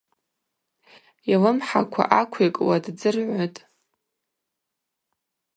Йлымхӏаква 1.29 2.03
аквикӏуа 2.19 2.75
ддзыргӏвытӏ. 2.83 3.61